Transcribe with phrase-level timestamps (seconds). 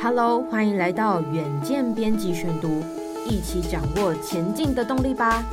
[0.00, 2.68] Hello，欢迎来到远见编辑选读，
[3.26, 5.44] 一起掌握前进的动力吧。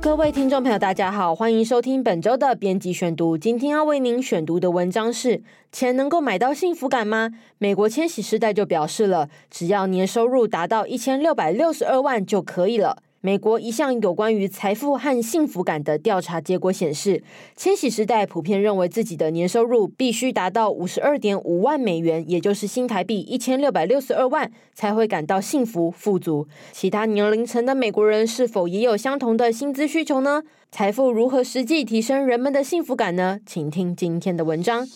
[0.00, 3.36] 各位听众朋友，大家好，欢迎收听本周的编辑选读。
[3.36, 7.32] 今天要为您选读的文章是：钱能够买到幸福感吗？
[7.58, 13.02] 美国千禧世代就表示了，只要年收入达到一千六百六十二万就可以了。
[13.20, 17.24] 美国一项有关于财富和幸福感的调查结果显示，
[17.56, 26.46] 千禧时代普遍认为自己的年收入必须达到五十二点五万美元，也就是新台币一千六百六十二万，才会感到幸福富足。
[26.70, 30.44] 其他年龄层的美国人是否也有相同的薪资需求呢？
[30.70, 33.40] 财富如何实际提升人们的幸福感呢？
[33.44, 34.86] 请听今天的文章。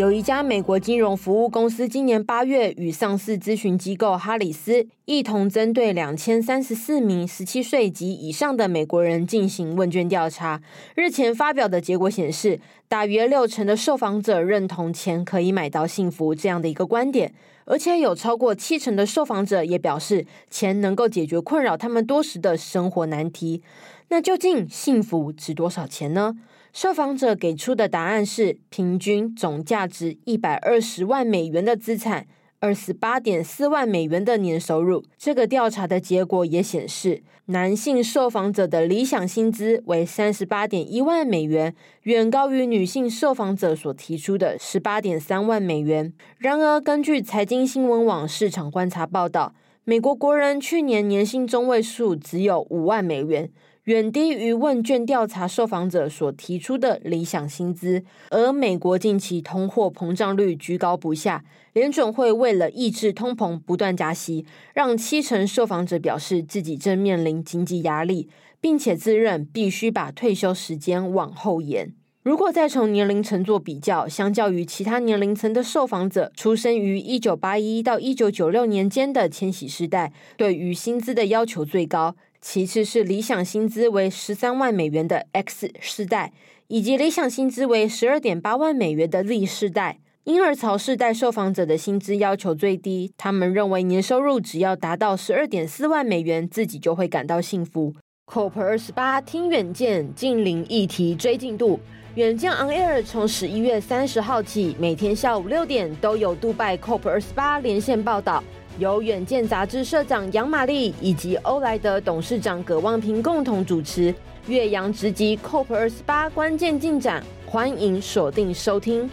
[0.00, 10.62] 有一家美国金融服务公司今年八月与上市咨询机构哈里斯一同针对两千三十四名十七岁及以上的美国人进行问卷调查。
[10.94, 17.34] 日前发表的结果显示，大约六成的受访者认同钱可以买到幸福这样的一个观点，
[17.66, 23.62] 而且有超过七成的受访者也表示，钱能够解决困扰他们多时的生活难题。
[24.08, 26.36] 那究竟幸福值多少钱呢？
[26.72, 32.28] 受访者给出的答案是：平均总价值一百二十万美元的资产，
[32.60, 35.04] 二十八点四万美元的年收入。
[35.18, 46.12] 这个调查的结果也显示，男性受访者的理想薪资为三十八点一万美元，远高于女性受访者所提出的十八点三万美元。
[46.38, 49.52] 然而，根据财经新闻网市场观察报道，
[49.84, 53.50] 美国国人去年年薪中位数只有五万美元。
[53.84, 61.42] 远低于问卷调查受访者所提出的理想薪资，而美国近期通货膨胀率居高不下，
[61.72, 64.44] 联准会为了抑制通膨不断加息，
[64.74, 68.28] 让七成受访者表示自己正面临经济压力，
[68.60, 71.94] 并且自认必须把退休时间往后延。
[72.22, 82.14] 如果再从年龄层做比较，相较于其他年龄层的受访者，出生于一九八一到一九九六年间的千禧世代，对于薪资的要求最高。
[82.38, 86.34] 其次是理想薪资为十三万美元的 X 世代，
[86.68, 89.98] 以及理想薪资为十二点八万美元的 Z 世代。
[90.24, 97.94] 婴儿潮世代受访者的薪资要求最低，他们认为年收入只要达到十二点四万美元，自己就会感到幸福。
[98.32, 101.80] COP 二十八听远见，近邻议题追进度。
[102.14, 108.40] 远见 On Air 从十一月三十号起，每天下午六点都有杜拜 COP 二十八连线报道。
[108.78, 114.14] 由远见杂志社长杨玛丽以及欧莱德董事长葛望平共同主持，
[114.46, 119.10] 岳阳直击 COP 二十八关键进展，欢迎锁定收听。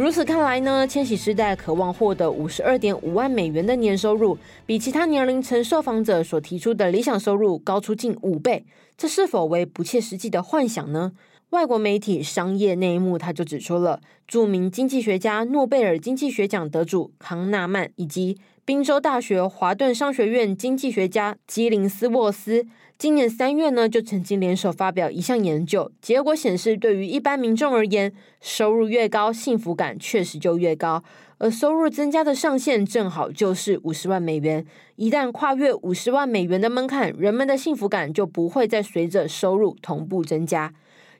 [0.00, 8.64] 如此看来呢，千禧世代渴望获得五十二点五万美元的年收入，比其他年龄层受访者所提出的理想收入高出近五倍，
[8.96, 11.12] 这是否为不切实际的幻想呢？
[11.50, 22.66] 外国媒体《商业内幕》他就指出了，著名经济学家、诺贝尔经济学奖得主康纳曼以及宾州大学华顿商学院经济学家基林斯沃斯，
[22.98, 31.02] 今年三月呢就曾经联手发表一项研究，结果显示，对于一般民众而言，收入越高，幸福感确实就越高，
[31.38, 34.64] 而收入增加的上限正好就是五十万美元。
[34.96, 40.72] 一旦跨越五十万美元的门槛，人们的幸福感就不会再随着收入同步增加。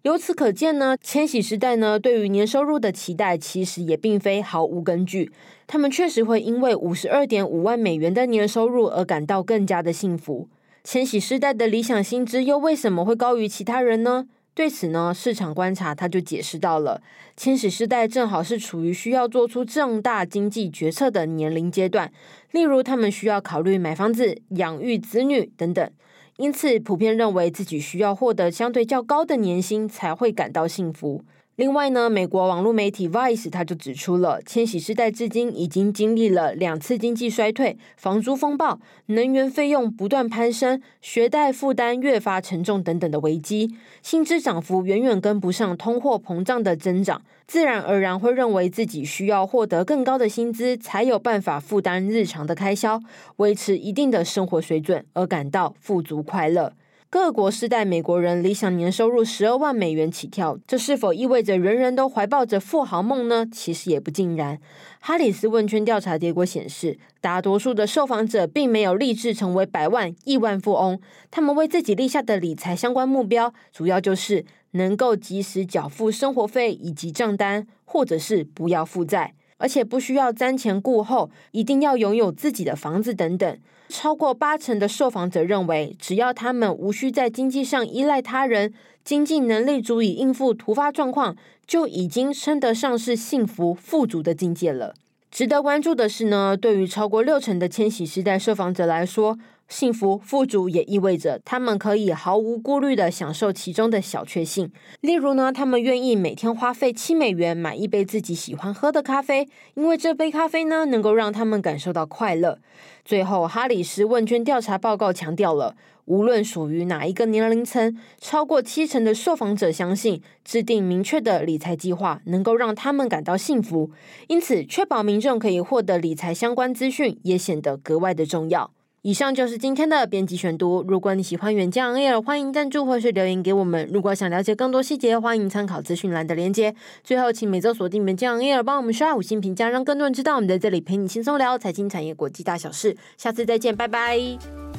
[0.02, 5.30] 由此可见呢，千禧世代呢对于年收入的期待其实也并非毫无根据。
[5.66, 10.48] 他们确实会因为五十二点五万美元的年收入而感到更加的幸福。
[10.82, 14.26] 千禧世代的理想薪资又为什么会高于其他人呢？
[14.54, 17.02] 对此呢，市场观察他就解释到了，
[17.36, 22.10] 千禧世代正好是处于需要做出重大经济决策的年龄阶段，
[22.52, 25.90] 例如他们需要考虑买房子、养育子女等等。
[26.40, 31.22] 因此，普遍认为自己需要获得相对较高的年薪才会感到幸福。
[31.60, 53.02] 另外呢，美国网络媒体 Vice 他就指出了，千禧世代至今已经经历了两次经济衰退、房租风暴、能源费用不断攀升、学贷负担越发沉重等等的危机，薪资涨幅远远跟不上通货膨胀的增长，自然而然会认为自己需要获得更高的薪资，才有办法负担日常的开销，
[53.36, 56.72] 维持一定的生活水准，而感到富足快乐。
[57.12, 63.44] 各国世代美国人理想年收入十二万美元起跳，这是否意味着人人都怀抱着富豪梦呢？
[63.50, 64.60] 其实也不尽然。
[65.00, 71.00] 哈里斯问卷调查结果显示，大多数的受访者并没有立志成为百万、亿万富翁，
[71.32, 79.34] 他们为自己立下的理财相关目标，主要就是能够及时缴付生活费以及账单，或者是不要负债。
[79.60, 83.58] 而且不需要瞻前顾后，一定要拥有自己的房子等等。
[83.90, 88.72] 超过八成的受访者认为，只要他们无需在经济上依赖他人，
[89.04, 91.36] 经济能力足以应付突发状况，
[91.66, 94.94] 就已经称得上是幸福富足的境界了。
[95.30, 99.38] 值得关注的是呢，对于超过六成的千禧世代受访者来说，
[99.70, 104.70] 幸福富足也意味着他们可以毫无顾虑地享受其中的小确幸。
[105.00, 112.58] 例如呢，他们愿意每天花费七美元买一杯自己喜欢喝的咖啡，因为这杯咖啡呢，能够让他们感受到快乐。
[113.04, 115.76] 最后，哈里斯问卷调查报告强调了，
[116.06, 123.92] 无论属于哪一个年龄层，超过七成的受访者相信制定明确的理财计划能够让他们感到幸福。
[124.26, 128.72] 因此，确保民众可以获得理财相关资讯也显得格外的重要。
[129.02, 130.84] 以上就是今天的编辑选读。
[130.86, 133.88] 如果你喜欢原匠 Air，欢迎赞助或是留言给我们。
[133.90, 136.74] 如果想了解更多细节，欢迎参考资讯栏的连接。
[137.02, 142.94] 最后，请每周锁定远见 Air，帮我们刷五星评价，让更多人知道我们在这里陪你轻松聊财经产业国际大小事。
[143.16, 144.69] 下次再见，拜拜。